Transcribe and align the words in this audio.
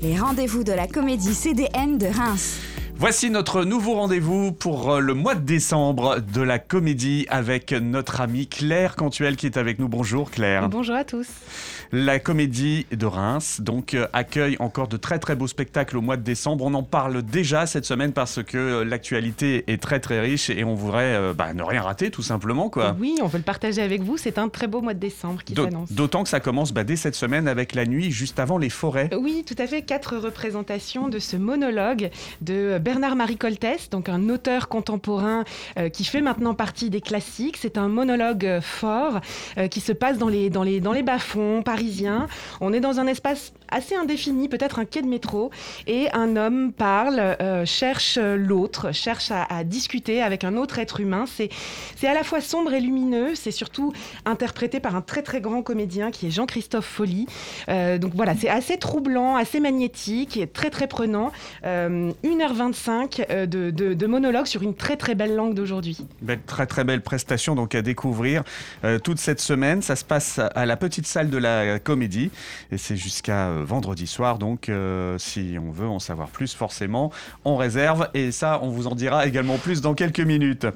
Les 0.00 0.16
rendez-vous 0.16 0.62
de 0.62 0.72
la 0.72 0.86
comédie 0.86 1.34
CDN 1.34 1.98
de 1.98 2.06
Reims. 2.06 2.60
Voici 3.00 3.30
notre 3.30 3.62
nouveau 3.62 3.94
rendez-vous 3.94 4.50
pour 4.50 4.90
euh, 4.90 4.98
le 4.98 5.14
mois 5.14 5.36
de 5.36 5.44
décembre 5.44 6.16
de 6.18 6.42
la 6.42 6.58
comédie 6.58 7.26
avec 7.30 7.70
notre 7.70 8.20
amie 8.20 8.48
Claire 8.48 8.96
Cantuel 8.96 9.36
qui 9.36 9.46
est 9.46 9.56
avec 9.56 9.78
nous. 9.78 9.86
Bonjour 9.86 10.32
Claire. 10.32 10.68
Bonjour 10.68 10.96
à 10.96 11.04
tous. 11.04 11.28
La 11.92 12.18
comédie 12.18 12.86
de 12.90 13.06
Reims 13.06 13.60
donc 13.60 13.94
euh, 13.94 14.08
accueille 14.12 14.56
encore 14.58 14.88
de 14.88 14.96
très 14.96 15.20
très 15.20 15.36
beaux 15.36 15.46
spectacles 15.46 15.96
au 15.96 16.00
mois 16.00 16.16
de 16.16 16.22
décembre. 16.22 16.64
On 16.64 16.74
en 16.74 16.82
parle 16.82 17.22
déjà 17.22 17.66
cette 17.66 17.84
semaine 17.84 18.12
parce 18.12 18.42
que 18.42 18.58
euh, 18.58 18.84
l'actualité 18.84 19.62
est 19.68 19.80
très 19.80 20.00
très 20.00 20.18
riche 20.18 20.50
et 20.50 20.64
on 20.64 20.74
voudrait 20.74 21.32
bah, 21.34 21.54
ne 21.54 21.62
rien 21.62 21.82
rater 21.82 22.10
tout 22.10 22.24
simplement 22.24 22.68
quoi. 22.68 22.96
Oui, 22.98 23.14
on 23.22 23.28
veut 23.28 23.38
le 23.38 23.44
partager 23.44 23.80
avec 23.80 24.02
vous. 24.02 24.16
C'est 24.16 24.38
un 24.38 24.48
très 24.48 24.66
beau 24.66 24.80
mois 24.80 24.94
de 24.94 24.98
décembre 24.98 25.44
qui 25.44 25.54
s'annonce. 25.54 25.92
D'autant 25.92 26.24
que 26.24 26.28
ça 26.28 26.40
commence 26.40 26.72
bah, 26.72 26.82
dès 26.82 26.96
cette 26.96 27.14
semaine 27.14 27.46
avec 27.46 27.76
la 27.76 27.86
nuit 27.86 28.10
juste 28.10 28.40
avant 28.40 28.58
les 28.58 28.70
forêts. 28.70 29.08
Oui, 29.16 29.44
tout 29.46 29.56
à 29.56 29.68
fait. 29.68 29.82
Quatre 29.82 30.16
représentations 30.16 31.08
de 31.08 31.20
ce 31.20 31.36
monologue 31.36 32.10
de 32.40 32.78
Bernard-Marie 32.88 33.36
Coltès, 33.36 33.90
donc 33.90 34.08
un 34.08 34.30
auteur 34.30 34.66
contemporain 34.66 35.44
euh, 35.78 35.90
qui 35.90 36.04
fait 36.04 36.22
maintenant 36.22 36.54
partie 36.54 36.88
des 36.88 37.02
classiques. 37.02 37.58
C'est 37.58 37.76
un 37.76 37.86
monologue 37.86 38.46
euh, 38.46 38.62
fort 38.62 39.20
euh, 39.58 39.68
qui 39.68 39.80
se 39.80 39.92
passe 39.92 40.16
dans 40.16 40.30
les, 40.30 40.48
dans, 40.48 40.62
les, 40.62 40.80
dans 40.80 40.94
les 40.94 41.02
bas-fonds 41.02 41.60
parisiens. 41.62 42.28
On 42.62 42.72
est 42.72 42.80
dans 42.80 42.98
un 42.98 43.06
espace 43.06 43.52
assez 43.70 43.94
indéfini, 43.94 44.48
peut-être 44.48 44.78
un 44.78 44.84
quai 44.84 45.02
de 45.02 45.08
métro, 45.08 45.50
et 45.86 46.08
un 46.12 46.36
homme 46.36 46.72
parle, 46.72 47.36
cherche 47.64 48.18
l'autre, 48.18 48.92
cherche 48.92 49.30
à, 49.30 49.64
discuter 49.64 50.22
avec 50.22 50.44
un 50.44 50.56
autre 50.56 50.78
être 50.78 51.00
humain. 51.00 51.24
C'est, 51.26 51.50
à 52.06 52.14
la 52.14 52.22
fois 52.22 52.40
sombre 52.40 52.72
et 52.72 52.80
lumineux, 52.80 53.34
c'est 53.34 53.50
surtout 53.50 53.92
interprété 54.24 54.80
par 54.80 54.96
un 54.96 55.02
très 55.02 55.22
très 55.22 55.40
grand 55.40 55.62
comédien 55.62 56.10
qui 56.10 56.26
est 56.26 56.30
Jean-Christophe 56.30 56.86
Folly. 56.86 57.26
donc 57.68 58.14
voilà, 58.14 58.34
c'est 58.34 58.48
assez 58.48 58.78
troublant, 58.78 59.36
assez 59.36 59.60
magnétique, 59.60 60.36
et 60.36 60.46
très 60.46 60.70
très 60.70 60.86
prenant. 60.86 61.32
1h25 61.64 63.26
euh, 63.30 63.46
de, 63.46 63.70
de, 63.70 64.06
monologues 64.06 64.46
sur 64.46 64.62
une 64.62 64.74
très 64.74 64.96
très 64.96 65.14
belle 65.14 65.34
langue 65.34 65.54
d'aujourd'hui. 65.54 65.98
très 66.46 66.66
très 66.66 66.84
belle 66.84 67.02
prestation 67.02 67.54
donc 67.54 67.74
à 67.74 67.82
découvrir 67.82 68.42
euh, 68.84 68.98
toute 68.98 69.18
cette 69.18 69.40
semaine. 69.40 69.82
Ça 69.82 69.96
se 69.96 70.04
passe 70.04 70.38
à 70.38 70.66
la 70.66 70.76
petite 70.76 71.06
salle 71.06 71.30
de 71.30 71.38
la 71.38 71.78
comédie 71.78 72.30
et 72.72 72.78
c'est 72.78 72.96
jusqu'à 72.96 73.48
euh, 73.48 73.57
vendredi 73.64 74.06
soir. 74.06 74.38
Donc 74.38 74.70
si 75.18 75.56
on 75.58 75.70
veut 75.70 75.88
en 75.88 75.98
savoir 75.98 76.28
plus, 76.28 76.54
forcément, 76.54 77.10
on 77.44 77.56
réserve 77.56 78.08
et 78.14 78.32
ça, 78.32 78.60
on 78.62 78.68
vous 78.68 78.86
en 78.86 78.94
dira 78.94 79.26
également 79.26 79.58
plus 79.58 79.80
dans 79.80 79.94
quelques 79.94 80.20
minutes. 80.20 80.66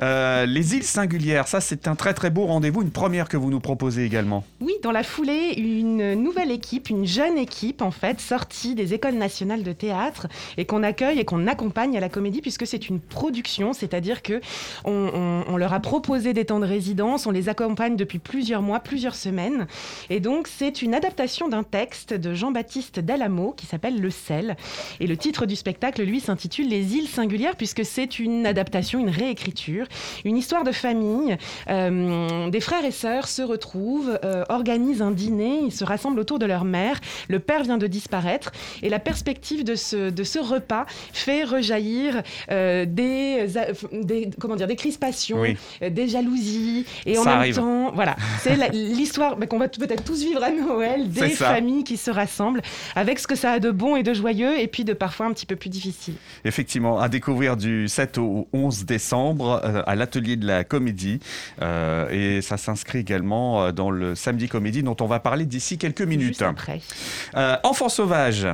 les 0.00 0.74
îles 0.74 0.84
singulières, 0.84 1.48
ça 1.48 1.60
c'est 1.60 1.88
un 1.88 1.94
très 1.94 2.14
très 2.14 2.30
beau 2.30 2.46
rendez-vous, 2.46 2.82
une 2.82 2.90
première 2.90 3.28
que 3.28 3.36
vous 3.36 3.50
nous 3.50 3.60
proposez 3.60 4.04
également. 4.04 4.44
Oui, 4.60 4.72
dans 4.82 4.92
la 4.92 5.02
foulée, 5.02 5.54
une 5.56 6.14
nouvelle 6.14 6.50
équipe, 6.50 6.90
une 6.90 7.06
jeune 7.06 7.38
équipe 7.38 7.82
en 7.82 7.90
fait, 7.90 8.20
sortie 8.20 8.74
des 8.74 8.94
écoles 8.94 9.14
nationales 9.14 9.62
de 9.62 9.72
théâtre 9.72 10.28
et 10.56 10.64
qu'on 10.64 10.82
accueille 10.82 11.18
et 11.18 11.24
qu'on 11.24 11.46
accompagne 11.46 11.96
à 11.96 12.00
la 12.00 12.08
comédie 12.08 12.40
puisque 12.40 12.66
c'est 12.66 12.88
une 12.88 13.00
production, 13.00 13.72
c'est-à-dire 13.72 14.22
que 14.22 14.40
on, 14.84 15.56
leur 15.56 15.72
a 15.72 15.80
proposé 15.80 16.32
des 16.32 16.46
temps 16.46 16.60
de 16.60 16.66
résidence, 16.66 17.26
on 17.26 17.30
les 17.30 17.48
accompagne 17.48 17.96
depuis 17.96 18.18
plusieurs 18.18 18.62
mois, 18.62 18.80
plusieurs 18.80 19.14
semaines, 19.14 19.66
et 20.10 20.20
donc 20.20 20.48
c'est 20.48 20.82
une 20.82 20.94
adaptation 20.94 21.48
d'un 21.48 21.62
texte 21.62 22.14
de 22.14 22.31
Jean-Baptiste 22.34 23.00
Dallamo 23.00 23.52
qui 23.56 23.66
s'appelle 23.66 24.00
Le 24.00 24.10
sel, 24.10 24.56
et 25.00 25.06
le 25.06 25.16
titre 25.16 25.46
du 25.46 25.56
spectacle 25.56 26.02
lui 26.02 26.20
s'intitule 26.20 26.68
Les 26.68 26.96
îles 26.96 27.08
singulières 27.08 27.56
puisque 27.56 27.84
c'est 27.84 28.18
une 28.18 28.46
adaptation, 28.46 29.00
une 29.00 29.10
réécriture, 29.10 29.86
une 30.24 30.36
histoire 30.36 30.64
de 30.64 30.72
famille. 30.72 31.36
Euh, 31.68 32.48
des 32.50 32.60
frères 32.60 32.84
et 32.84 32.90
sœurs 32.90 33.28
se 33.28 33.42
retrouvent, 33.42 34.18
euh, 34.24 34.44
organisent 34.48 35.02
un 35.02 35.10
dîner, 35.10 35.60
ils 35.64 35.72
se 35.72 35.84
rassemblent 35.84 36.20
autour 36.20 36.38
de 36.38 36.46
leur 36.46 36.64
mère. 36.64 37.00
Le 37.28 37.38
père 37.38 37.62
vient 37.62 37.78
de 37.78 37.86
disparaître 37.86 38.52
et 38.82 38.88
la 38.88 38.98
perspective 38.98 39.64
de 39.64 39.74
ce, 39.74 40.10
de 40.10 40.24
ce 40.24 40.38
repas 40.38 40.86
fait 41.12 41.44
rejaillir 41.44 42.22
euh, 42.50 42.84
des, 42.86 43.46
des, 43.92 44.30
comment 44.40 44.56
dire, 44.56 44.66
des 44.66 44.76
crispations, 44.76 45.42
des 45.80 46.08
jalousies. 46.08 46.86
Et 47.06 47.18
en 47.18 47.24
même 47.24 47.52
temps, 47.52 47.92
voilà, 47.94 48.16
c'est 48.40 48.72
l'histoire 48.72 49.36
bah, 49.36 49.46
qu'on 49.46 49.58
va 49.58 49.68
peut-être 49.68 50.04
tous 50.04 50.22
vivre 50.22 50.42
à 50.42 50.50
Noël, 50.50 51.08
des 51.08 51.30
familles 51.30 51.84
qui 51.84 51.96
se 51.96 52.10
rassemblent, 52.10 52.21
avec 52.94 53.18
ce 53.18 53.26
que 53.26 53.34
ça 53.34 53.52
a 53.52 53.58
de 53.58 53.70
bon 53.70 53.96
et 53.96 54.02
de 54.02 54.14
joyeux, 54.14 54.58
et 54.58 54.66
puis 54.66 54.84
de 54.84 54.92
parfois 54.92 55.26
un 55.26 55.32
petit 55.32 55.46
peu 55.46 55.56
plus 55.56 55.70
difficile. 55.70 56.14
Effectivement, 56.44 57.00
à 57.00 57.08
découvrir 57.08 57.56
du 57.56 57.88
7 57.88 58.18
au 58.18 58.48
11 58.52 58.84
décembre 58.84 59.60
euh, 59.64 59.82
à 59.86 59.94
l'atelier 59.94 60.36
de 60.36 60.46
la 60.46 60.64
comédie. 60.64 61.20
et 61.60 62.40
ça 62.42 62.56
s'inscrit 62.56 62.98
également 62.98 63.72
dans 63.72 63.90
le 63.90 64.14
samedi 64.14 64.48
comédie 64.48 64.82
dont 64.82 64.96
on 65.00 65.06
va 65.06 65.20
parler 65.20 65.46
d'ici 65.46 65.78
quelques 65.78 66.02
minutes. 66.02 66.28
Juste 66.28 66.42
après. 66.42 66.80
Enfants 67.62 67.88
sauvages. 67.88 68.46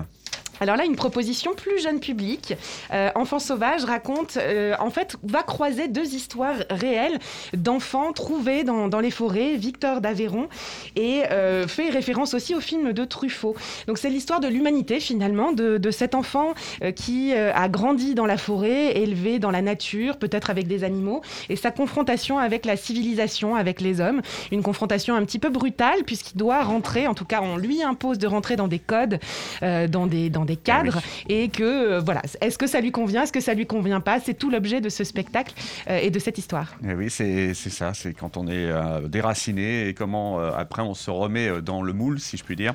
Alors 0.60 0.76
là, 0.76 0.84
une 0.84 0.96
proposition 0.96 1.54
plus 1.54 1.80
jeune 1.80 2.00
public. 2.00 2.54
Euh, 2.92 3.10
Enfants 3.14 3.38
sauvages 3.38 3.84
raconte, 3.84 4.36
euh, 4.36 4.74
en 4.80 4.90
fait, 4.90 5.16
va 5.22 5.42
croiser 5.42 5.88
deux 5.88 6.14
histoires 6.14 6.56
réelles 6.70 7.18
d'enfants 7.56 8.12
trouvés 8.12 8.64
dans, 8.64 9.00
les 9.00 9.10
forêts, 9.10 9.54
Victor 9.56 10.00
d'Aveyron, 10.00 10.48
et 10.96 11.22
euh, 11.30 11.68
fait 11.68 11.90
référence 11.90 12.34
aussi 12.34 12.54
au 12.54 12.60
film 12.60 12.92
de 12.92 13.04
Truffaut. 13.04 13.54
Donc 13.86 13.98
c'est 13.98 14.10
l'histoire 14.10 14.40
de 14.40 14.48
l'humanité 14.48 15.00
finalement, 15.00 15.52
de, 15.52 15.78
de 15.78 15.90
cet 15.90 16.14
enfant 16.14 16.54
qui 16.96 17.32
a 17.32 17.68
grandi 17.68 18.14
dans 18.14 18.26
la 18.26 18.36
forêt, 18.36 18.96
élevé 18.98 19.38
dans 19.38 19.50
la 19.50 19.62
nature, 19.62 20.16
peut-être 20.16 20.50
avec 20.50 20.66
des 20.66 20.84
animaux, 20.84 21.22
et 21.48 21.56
sa 21.56 21.70
confrontation 21.70 22.38
avec 22.38 22.64
la 22.64 22.76
civilisation, 22.76 23.54
avec 23.54 23.80
les 23.80 24.00
hommes. 24.00 24.22
Une 24.50 24.62
confrontation 24.62 25.14
un 25.14 25.24
petit 25.24 25.38
peu 25.38 25.50
brutale 25.50 26.04
puisqu'il 26.04 26.36
doit 26.36 26.62
rentrer, 26.62 27.06
en 27.06 27.14
tout 27.14 27.24
cas 27.24 27.40
on 27.42 27.56
lui 27.56 27.82
impose 27.82 28.18
de 28.18 28.26
rentrer 28.26 28.56
dans 28.56 28.68
des 28.68 28.78
codes, 28.78 29.18
dans 29.62 30.06
des... 30.06 30.30
Dans 30.30 30.47
des 30.48 30.56
cadres 30.56 31.00
et 31.28 31.48
que 31.48 31.62
euh, 31.62 32.00
voilà, 32.00 32.22
est-ce 32.40 32.58
que 32.58 32.66
ça 32.66 32.80
lui 32.80 32.90
convient, 32.90 33.22
est-ce 33.22 33.32
que 33.32 33.40
ça 33.40 33.54
lui 33.54 33.66
convient 33.66 34.00
pas, 34.00 34.18
c'est 34.18 34.34
tout 34.34 34.50
l'objet 34.50 34.80
de 34.80 34.88
ce 34.88 35.04
spectacle 35.04 35.54
euh, 35.88 36.00
et 36.02 36.10
de 36.10 36.18
cette 36.18 36.38
histoire. 36.38 36.74
Et 36.82 36.88
eh 36.90 36.94
oui, 36.94 37.10
c'est 37.10 37.54
ça, 37.54 37.92
c'est 37.94 38.14
quand 38.14 38.36
on 38.36 38.48
est 38.48 38.66
euh, 38.66 39.06
déraciné 39.06 39.88
et 39.88 39.94
comment 39.94 40.38
après 40.38 40.82
on 40.82 40.94
se 40.94 41.10
remet 41.10 41.62
dans 41.62 41.82
le 41.82 41.92
moule, 41.92 42.18
si 42.18 42.36
je 42.36 42.44
puis 42.44 42.56
dire. 42.56 42.74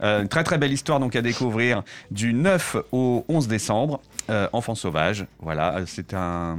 une 0.00 0.28
très 0.28 0.44
très 0.44 0.58
belle 0.58 0.72
histoire 0.72 1.00
donc 1.00 1.16
à 1.16 1.22
découvrir 1.22 1.82
du 2.10 2.34
9 2.34 2.76
au 2.92 3.24
11 3.28 3.48
décembre. 3.48 4.00
Enfants 4.52 4.74
sauvages, 4.74 5.26
voilà, 5.40 5.80
c'est 5.86 6.14
un, 6.14 6.56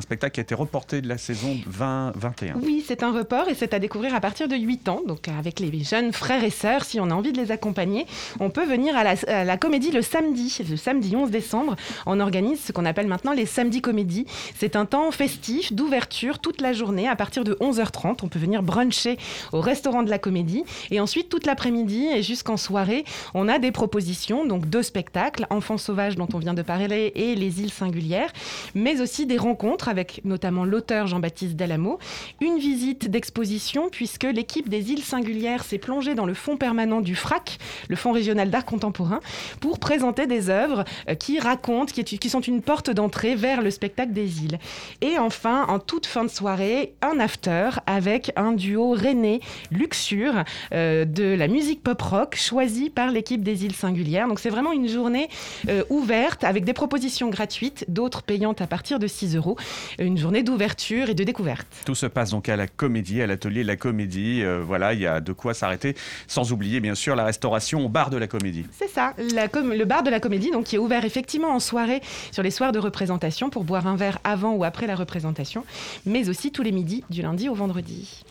spectacle 0.00 0.34
qui 0.34 0.40
a 0.40 0.42
été 0.42 0.54
reporté 0.54 1.00
de 1.00 1.08
la 1.08 1.18
saison 1.18 1.54
2021. 1.66 2.56
Oui, 2.62 2.84
c'est 2.86 3.02
un 3.02 3.12
report 3.12 3.48
et 3.48 3.54
c'est 3.54 3.74
à 3.74 3.78
découvrir 3.78 4.14
à 4.14 4.20
partir 4.20 4.48
de 4.48 4.56
8 4.56 4.88
ans, 4.88 5.00
donc 5.06 5.28
avec 5.28 5.60
les 5.60 5.84
jeunes 5.84 6.12
frères 6.12 6.42
et 6.44 6.50
sœurs, 6.50 6.84
si 6.84 7.00
on 7.00 7.10
a 7.10 7.14
envie 7.14 7.32
de 7.32 7.40
les 7.40 7.50
accompagner, 7.52 8.06
on 8.40 8.50
peut 8.50 8.64
venir 8.64 8.96
à 8.96 9.04
la, 9.04 9.14
à 9.26 9.44
la 9.44 9.56
comédie 9.56 9.90
le 9.90 10.02
samedi. 10.02 10.56
Le 10.68 10.76
samedi 10.76 11.14
11 11.16 11.30
décembre, 11.30 11.76
on 12.06 12.20
organise 12.20 12.64
ce 12.64 12.72
qu'on 12.72 12.84
appelle 12.84 13.06
maintenant 13.06 13.32
les 13.32 13.46
samedis 13.46 13.80
comédies. 13.80 14.26
C'est 14.56 14.76
un 14.76 14.86
temps 14.86 15.10
festif 15.10 15.72
d'ouverture 15.72 16.38
toute 16.38 16.60
la 16.60 16.72
journée 16.72 17.08
à 17.08 17.16
partir 17.16 17.44
de 17.44 17.54
11h30. 17.54 18.18
On 18.22 18.28
peut 18.28 18.38
venir 18.38 18.62
bruncher 18.62 19.18
au 19.52 19.60
restaurant 19.60 20.02
de 20.02 20.10
la 20.10 20.18
comédie. 20.18 20.64
Et 20.90 21.00
ensuite, 21.00 21.28
toute 21.28 21.46
l'après-midi 21.46 22.06
et 22.14 22.22
jusqu'en 22.22 22.56
soirée, 22.56 23.04
on 23.34 23.48
a 23.48 23.58
des 23.58 23.72
propositions, 23.72 24.46
donc 24.46 24.68
deux 24.68 24.82
spectacles, 24.82 25.46
Enfants 25.50 25.78
sauvages 25.78 26.16
dont 26.16 26.28
on 26.34 26.38
vient 26.38 26.54
de 26.54 26.62
et 26.68 27.34
Les 27.34 27.60
îles 27.60 27.70
singulières, 27.70 28.32
mais 28.74 29.00
aussi 29.00 29.26
des 29.26 29.36
rencontres 29.36 29.88
avec 29.88 30.20
notamment 30.24 30.64
l'auteur 30.64 31.06
Jean-Baptiste 31.06 31.56
Delamo, 31.56 31.98
une 32.40 32.58
visite 32.58 33.10
d'exposition 33.10 33.88
puisque 33.90 34.24
l'équipe 34.24 34.68
des 34.68 34.92
îles 34.92 35.02
singulières 35.02 35.64
s'est 35.64 35.78
plongée 35.78 36.14
dans 36.14 36.26
le 36.26 36.34
fonds 36.34 36.56
permanent 36.56 37.00
du 37.00 37.14
FRAC, 37.14 37.58
le 37.88 37.96
Fonds 37.96 38.12
régional 38.12 38.50
d'art 38.50 38.64
contemporain, 38.64 39.20
pour 39.60 39.78
présenter 39.78 40.26
des 40.26 40.50
œuvres 40.50 40.84
euh, 41.08 41.14
qui 41.14 41.38
racontent, 41.38 41.92
qui, 41.92 42.28
sont 42.28 42.40
une 42.40 42.62
porte 42.62 42.90
d'entrée 42.90 43.34
vers 43.34 43.62
le 43.62 43.70
spectacle 43.70 44.12
des 44.12 44.44
îles. 44.44 44.58
Et 45.00 45.18
enfin, 45.18 45.66
en 45.68 45.78
toute 45.78 46.06
fin 46.06 46.24
de 46.24 46.30
soirée, 46.30 46.94
un 47.02 47.20
after 47.20 47.70
avec 47.86 48.32
un 48.36 48.52
duo 48.52 48.90
René 48.92 49.40
Luxure 49.70 50.44
euh, 50.72 51.04
de 51.04 51.34
la 51.34 51.48
musique 51.48 51.82
pop-rock 51.82 52.36
choisi 52.36 52.90
par 52.90 53.10
l'équipe 53.10 53.42
des 53.42 53.64
îles 53.64 53.74
singulières. 53.74 54.28
Donc 54.28 54.38
c'est 54.38 54.50
vraiment 54.50 54.72
une 54.72 54.88
journée 54.88 55.28
euh, 55.68 55.84
ouverte 55.90 56.44
des 56.62 56.72
propositions 56.72 57.28
gratuites, 57.30 57.84
d'autres 57.88 58.22
payantes 58.22 58.60
à 58.60 58.66
partir 58.66 58.98
de 58.98 59.06
6 59.06 59.36
euros. 59.36 59.56
Une 59.98 60.18
journée 60.18 60.42
d'ouverture 60.42 61.10
et 61.10 61.14
de 61.14 61.24
découverte. 61.24 61.66
Tout 61.84 61.94
se 61.94 62.06
passe 62.06 62.30
donc 62.30 62.48
à 62.48 62.56
la 62.56 62.68
comédie, 62.68 63.22
à 63.22 63.26
l'atelier 63.26 63.62
de 63.62 63.68
la 63.68 63.76
comédie. 63.76 64.42
voilà, 64.62 64.94
il 64.94 65.00
y 65.00 65.06
a 65.06 65.20
de 65.20 65.32
quoi 65.32 65.54
s'arrêter. 65.54 65.94
Sans 66.26 66.52
oublier 66.52 66.80
bien 66.80 66.94
sûr 66.94 67.16
la 67.16 67.24
restauration 67.24 67.84
au 67.84 67.88
bar 67.88 68.10
de 68.10 68.16
la 68.16 68.26
comédie. 68.26 68.66
C'est 68.70 68.88
ça, 68.88 69.14
le 69.18 69.84
bar 69.84 70.02
de 70.02 70.10
la 70.10 70.20
comédie, 70.20 70.50
donc, 70.50 70.64
qui 70.64 70.76
est 70.76 70.78
ouvert 70.78 71.04
effectivement 71.04 71.48
en 71.48 71.60
soirée 71.60 72.00
sur 72.30 72.42
les 72.42 72.50
soirs 72.50 72.72
de 72.72 72.78
représentation 72.78 73.50
pour 73.50 73.64
boire 73.64 73.86
un 73.86 73.96
verre 73.96 74.18
avant 74.24 74.52
ou 74.52 74.64
après 74.64 74.86
la 74.86 74.94
représentation, 74.94 75.64
mais 76.06 76.28
aussi 76.28 76.50
tous 76.52 76.62
les 76.62 76.72
midis 76.72 77.04
du 77.10 77.22
lundi 77.22 77.48
au 77.48 77.54
vendredi. 77.54 78.24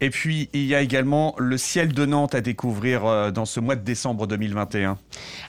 Et 0.00 0.10
puis, 0.10 0.48
il 0.52 0.64
y 0.64 0.74
a 0.74 0.80
également 0.80 1.34
le 1.38 1.58
ciel 1.58 1.92
de 1.92 2.06
Nantes 2.06 2.34
à 2.34 2.40
découvrir 2.40 3.04
euh, 3.04 3.30
dans 3.30 3.44
ce 3.44 3.60
mois 3.60 3.76
de 3.76 3.84
décembre 3.84 4.26
2021. 4.26 4.98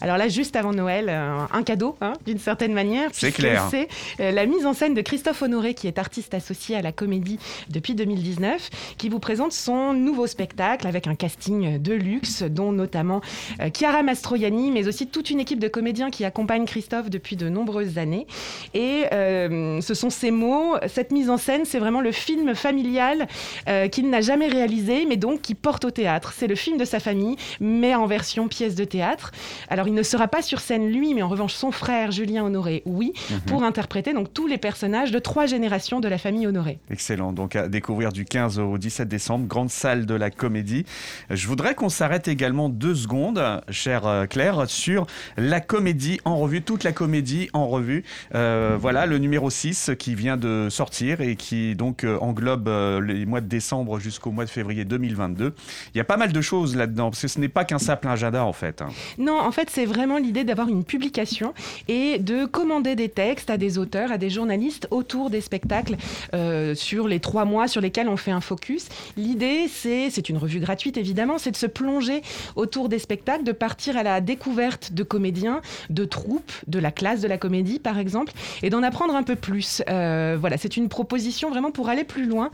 Alors 0.01 0.17
là, 0.17 0.27
juste 0.27 0.55
avant 0.55 0.73
Noël, 0.73 1.07
euh, 1.09 1.37
un 1.51 1.63
cadeau, 1.63 1.97
hein, 2.01 2.13
d'une 2.25 2.39
certaine 2.39 2.73
manière. 2.73 3.09
C'est 3.13 3.31
clair. 3.31 3.67
C'est 3.69 3.87
euh, 4.19 4.31
la 4.31 4.45
mise 4.45 4.65
en 4.65 4.73
scène 4.73 4.93
de 4.93 5.01
Christophe 5.01 5.41
Honoré, 5.41 5.73
qui 5.73 5.87
est 5.87 5.97
artiste 5.97 6.33
associé 6.33 6.75
à 6.75 6.81
la 6.81 6.91
comédie 6.91 7.39
depuis 7.69 7.95
2019, 7.95 8.69
qui 8.97 9.09
vous 9.09 9.19
présente 9.19 9.51
son 9.51 9.93
nouveau 9.93 10.27
spectacle 10.27 10.87
avec 10.87 11.07
un 11.07 11.15
casting 11.15 11.81
de 11.81 11.93
luxe, 11.93 12.43
dont 12.43 12.71
notamment 12.71 13.21
euh, 13.61 13.69
Chiara 13.75 14.03
Mastroianni, 14.03 14.71
mais 14.71 14.87
aussi 14.87 15.07
toute 15.07 15.29
une 15.29 15.39
équipe 15.39 15.59
de 15.59 15.67
comédiens 15.67 16.09
qui 16.09 16.25
accompagnent 16.25 16.65
Christophe 16.65 17.09
depuis 17.09 17.35
de 17.35 17.49
nombreuses 17.49 17.97
années. 17.97 18.27
Et 18.73 19.05
euh, 19.11 19.81
ce 19.81 19.93
sont 19.93 20.09
ces 20.09 20.31
mots, 20.31 20.75
cette 20.87 21.11
mise 21.11 21.29
en 21.29 21.37
scène, 21.37 21.65
c'est 21.65 21.79
vraiment 21.79 22.01
le 22.01 22.11
film 22.11 22.55
familial 22.55 23.27
euh, 23.67 23.87
qu'il 23.87 24.09
n'a 24.09 24.21
jamais 24.21 24.47
réalisé, 24.47 25.05
mais 25.07 25.17
donc 25.17 25.41
qui 25.41 25.55
porte 25.55 25.85
au 25.85 25.91
théâtre. 25.91 26.33
C'est 26.35 26.47
le 26.47 26.55
film 26.55 26.77
de 26.77 26.85
sa 26.85 26.99
famille, 26.99 27.35
mais 27.59 27.95
en 27.95 28.05
version 28.05 28.47
pièce 28.47 28.75
de 28.75 28.83
théâtre. 28.83 29.31
Alors 29.69 29.87
il 29.87 29.93
ne 29.93 30.03
sera 30.03 30.27
pas 30.27 30.41
sur 30.41 30.59
scène 30.59 30.89
lui, 30.89 31.13
mais 31.13 31.21
en 31.21 31.29
revanche 31.29 31.53
son 31.53 31.71
frère 31.71 32.10
Julien 32.11 32.43
Honoré, 32.45 32.83
oui, 32.85 33.13
pour 33.47 33.63
interpréter 33.63 34.13
donc 34.13 34.33
tous 34.33 34.47
les 34.47 34.57
personnages 34.57 35.11
de 35.11 35.19
trois 35.19 35.45
générations 35.45 35.99
de 35.99 36.07
la 36.07 36.17
famille 36.17 36.47
Honoré. 36.47 36.79
Excellent. 36.89 37.33
Donc 37.33 37.55
à 37.55 37.67
découvrir 37.67 38.11
du 38.11 38.25
15 38.25 38.59
au 38.59 38.77
17 38.77 39.07
décembre, 39.07 39.47
grande 39.47 39.69
salle 39.69 40.05
de 40.05 40.13
la 40.13 40.29
comédie. 40.29 40.85
Je 41.29 41.47
voudrais 41.47 41.75
qu'on 41.75 41.89
s'arrête 41.89 42.27
également 42.27 42.69
deux 42.69 42.95
secondes, 42.95 43.41
chère 43.69 44.05
euh, 44.05 44.25
Claire, 44.25 44.69
sur 44.69 45.05
la 45.37 45.59
comédie 45.61 46.19
en 46.25 46.37
revue, 46.37 46.61
toute 46.61 46.83
la 46.83 46.91
comédie 46.91 47.49
en 47.53 47.67
revue. 47.67 48.03
Euh, 48.35 48.77
voilà 48.79 49.05
le 49.05 49.17
numéro 49.17 49.49
6 49.49 49.91
qui 49.97 50.15
vient 50.15 50.37
de 50.37 50.67
sortir 50.69 51.21
et 51.21 51.35
qui 51.35 51.75
donc 51.75 52.03
euh, 52.03 52.17
englobe 52.19 52.69
les 53.03 53.25
mois 53.25 53.41
de 53.41 53.47
décembre 53.47 53.99
jusqu'au 53.99 54.31
mois 54.31 54.45
de 54.45 54.49
février 54.49 54.85
2022. 54.85 55.53
Il 55.93 55.97
y 55.97 56.01
a 56.01 56.03
pas 56.03 56.17
mal 56.17 56.31
de 56.31 56.41
choses 56.41 56.75
là-dedans, 56.75 57.09
parce 57.09 57.21
que 57.21 57.27
ce 57.27 57.39
n'est 57.39 57.49
pas 57.49 57.65
qu'un 57.65 57.79
simple 57.79 58.07
agenda 58.07 58.45
en 58.45 58.53
fait. 58.53 58.81
hein. 58.81 58.89
Non, 59.17 59.39
en 59.39 59.51
fait, 59.51 59.69
c'est 59.69 59.85
vraiment 59.85 60.17
l'idée 60.17 60.43
d'avoir 60.43 60.67
une 60.69 60.83
publication 60.83 61.53
et 61.87 62.00
de 62.19 62.45
commander 62.45 62.95
des 62.95 63.09
textes 63.09 63.49
à 63.49 63.57
des 63.57 63.77
auteurs, 63.77 64.11
à 64.11 64.17
des 64.17 64.29
journalistes 64.29 64.87
autour 64.91 65.29
des 65.29 65.41
spectacles 65.41 65.97
euh, 66.33 66.75
sur 66.75 67.07
les 67.07 67.19
trois 67.19 67.45
mois 67.45 67.67
sur 67.67 67.81
lesquels 67.81 68.09
on 68.09 68.17
fait 68.17 68.31
un 68.31 68.41
focus. 68.41 68.87
L'idée, 69.17 69.67
c'est, 69.69 70.09
c'est 70.09 70.29
une 70.29 70.37
revue 70.37 70.59
gratuite 70.59 70.97
évidemment, 70.97 71.37
c'est 71.37 71.51
de 71.51 71.57
se 71.57 71.65
plonger 71.65 72.21
autour 72.55 72.89
des 72.89 72.99
spectacles, 72.99 73.43
de 73.43 73.51
partir 73.51 73.97
à 73.97 74.03
la 74.03 74.21
découverte 74.21 74.93
de 74.93 75.03
comédiens, 75.03 75.61
de 75.89 76.05
troupes, 76.05 76.51
de 76.67 76.79
la 76.79 76.91
classe 76.91 77.21
de 77.21 77.27
la 77.27 77.37
comédie 77.37 77.79
par 77.79 77.97
exemple, 77.97 78.33
et 78.63 78.69
d'en 78.69 78.83
apprendre 78.83 79.15
un 79.15 79.23
peu 79.23 79.35
plus. 79.35 79.81
Euh, 79.89 80.37
voilà, 80.39 80.57
c'est 80.57 80.77
une 80.77 80.89
proposition 80.89 81.49
vraiment 81.49 81.71
pour 81.71 81.89
aller 81.89 82.03
plus 82.03 82.25
loin, 82.25 82.51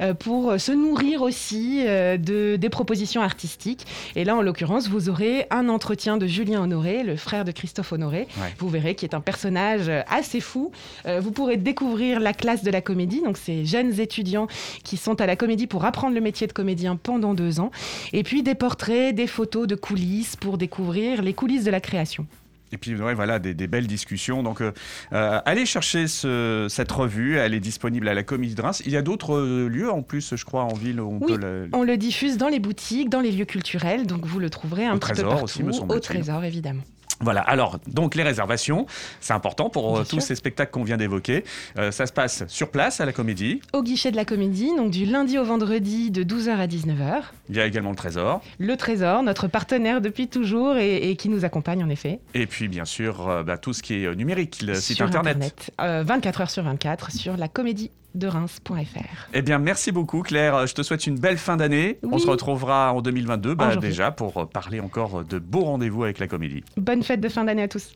euh, 0.00 0.14
pour 0.14 0.58
se 0.58 0.72
nourrir 0.72 1.22
aussi 1.22 1.84
de, 1.84 2.56
des 2.56 2.68
propositions 2.68 3.22
artistiques. 3.22 3.86
Et 4.16 4.24
là, 4.24 4.36
en 4.36 4.42
l'occurrence, 4.42 4.88
vous 4.88 5.08
aurez 5.08 5.46
un 5.50 5.68
entretien 5.68 6.16
de 6.16 6.26
Julien 6.26 6.62
Honoré, 6.62 7.02
le 7.02 7.16
frère 7.16 7.44
de 7.44 7.52
Christophe 7.52 7.92
Honoré. 7.92 8.26
Ouais. 8.40 8.54
Vous 8.58 8.68
verrez 8.68 8.89
qui 8.94 9.04
est 9.04 9.14
un 9.14 9.20
personnage 9.20 9.88
euh, 9.88 10.02
assez 10.08 10.40
fou. 10.40 10.70
Euh, 11.06 11.20
vous 11.20 11.32
pourrez 11.32 11.56
découvrir 11.56 12.20
la 12.20 12.32
classe 12.32 12.62
de 12.62 12.70
la 12.70 12.80
comédie, 12.80 13.22
donc 13.22 13.36
ces 13.36 13.64
jeunes 13.64 13.98
étudiants 14.00 14.46
qui 14.84 14.96
sont 14.96 15.20
à 15.20 15.26
la 15.26 15.36
comédie 15.36 15.66
pour 15.66 15.84
apprendre 15.84 16.14
le 16.14 16.20
métier 16.20 16.46
de 16.46 16.52
comédien 16.52 16.96
pendant 16.96 17.34
deux 17.34 17.60
ans. 17.60 17.70
Et 18.12 18.22
puis 18.22 18.42
des 18.42 18.54
portraits, 18.54 19.14
des 19.14 19.26
photos 19.26 19.66
de 19.66 19.74
coulisses 19.74 20.36
pour 20.36 20.58
découvrir 20.58 21.22
les 21.22 21.34
coulisses 21.34 21.64
de 21.64 21.70
la 21.70 21.80
création. 21.80 22.26
Et 22.72 22.78
puis 22.78 22.94
ouais, 22.94 23.14
voilà, 23.14 23.40
des, 23.40 23.52
des 23.52 23.66
belles 23.66 23.88
discussions. 23.88 24.44
Donc 24.44 24.60
euh, 24.60 24.70
allez 25.10 25.66
chercher 25.66 26.06
ce- 26.06 26.68
cette 26.70 26.92
revue, 26.92 27.36
elle 27.36 27.52
est 27.52 27.58
disponible 27.58 28.06
à 28.06 28.14
la 28.14 28.22
Comédie 28.22 28.54
de 28.54 28.62
Reims. 28.62 28.80
Il 28.86 28.92
y 28.92 28.96
a 28.96 29.02
d'autres 29.02 29.34
euh, 29.34 29.66
lieux 29.68 29.90
en 29.90 30.02
plus, 30.02 30.36
je 30.36 30.44
crois, 30.44 30.62
en 30.62 30.74
ville 30.74 31.00
où 31.00 31.08
on 31.10 31.18
Oui, 31.26 31.32
peut 31.32 31.36
le... 31.40 31.68
On 31.72 31.82
le 31.82 31.96
diffuse 31.96 32.36
dans 32.36 32.46
les 32.48 32.60
boutiques, 32.60 33.08
dans 33.08 33.20
les 33.20 33.32
lieux 33.32 33.44
culturels, 33.44 34.06
donc 34.06 34.24
vous 34.24 34.38
le 34.38 34.50
trouverez 34.50 34.86
un 34.86 34.94
Au 34.94 34.98
petit 34.98 35.08
peu 35.08 35.14
Trésor 35.14 35.30
partout. 35.30 35.44
aussi, 35.46 35.62
me 35.64 35.72
Au 35.72 35.98
trésor, 35.98 36.44
évidemment. 36.44 36.82
Voilà, 37.20 37.42
alors, 37.42 37.78
donc 37.86 38.14
les 38.14 38.22
réservations, 38.22 38.86
c'est 39.20 39.34
important 39.34 39.68
pour 39.68 39.98
euh, 39.98 40.04
tous 40.08 40.20
ces 40.20 40.34
spectacles 40.34 40.70
qu'on 40.70 40.84
vient 40.84 40.96
d'évoquer. 40.96 41.44
Euh, 41.78 41.90
ça 41.90 42.06
se 42.06 42.12
passe 42.12 42.44
sur 42.48 42.70
place 42.70 43.00
à 43.00 43.06
la 43.06 43.12
Comédie. 43.12 43.60
Au 43.74 43.82
guichet 43.82 44.10
de 44.10 44.16
la 44.16 44.24
comédie, 44.24 44.70
donc 44.76 44.90
du 44.90 45.04
lundi 45.04 45.38
au 45.38 45.44
vendredi 45.44 46.10
de 46.10 46.22
12h 46.24 46.50
à 46.50 46.66
19h. 46.66 47.22
Il 47.50 47.56
y 47.56 47.60
a 47.60 47.66
également 47.66 47.90
le 47.90 47.96
Trésor. 47.96 48.40
Le 48.58 48.76
Trésor, 48.76 49.22
notre 49.22 49.48
partenaire 49.48 50.00
depuis 50.00 50.28
toujours 50.28 50.76
et, 50.76 51.10
et 51.10 51.16
qui 51.16 51.28
nous 51.28 51.44
accompagne 51.44 51.84
en 51.84 51.90
effet. 51.90 52.20
Et 52.34 52.46
puis, 52.46 52.68
bien 52.68 52.84
sûr, 52.84 53.28
euh, 53.28 53.42
bah, 53.42 53.58
tout 53.58 53.72
ce 53.72 53.82
qui 53.82 54.04
est 54.04 54.14
numérique, 54.14 54.62
le 54.62 54.74
site 54.74 55.00
internet. 55.02 55.72
Euh, 55.80 56.02
24 56.06 56.40
heures 56.40 56.50
sur 56.50 56.62
24 56.62 57.10
sur 57.12 57.36
la 57.36 57.48
comédie 57.48 57.90
de 58.14 58.26
Reims.fr. 58.26 59.28
Eh 59.32 59.42
bien, 59.42 59.58
merci 59.58 59.92
beaucoup, 59.92 60.22
Claire. 60.22 60.66
Je 60.66 60.74
te 60.74 60.82
souhaite 60.82 61.06
une 61.06 61.18
belle 61.18 61.38
fin 61.38 61.56
d'année. 61.56 61.98
On 62.02 62.18
se 62.18 62.26
retrouvera 62.28 62.92
en 62.92 63.02
2022, 63.02 63.54
bah, 63.54 63.76
déjà, 63.76 64.10
pour 64.10 64.36
euh, 64.38 64.46
parler 64.46 64.80
encore 64.80 65.24
de 65.24 65.38
beaux 65.38 65.64
rendez-vous 65.64 66.04
avec 66.04 66.18
la 66.18 66.26
Comédie. 66.26 66.64
Bonne 66.76 67.02
fête 67.02 67.20
de 67.20 67.28
fin 67.28 67.44
d'année 67.44 67.62
à 67.62 67.68
tous. 67.68 67.92